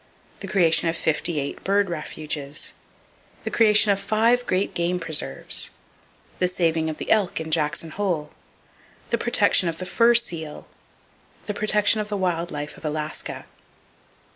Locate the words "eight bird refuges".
1.39-2.73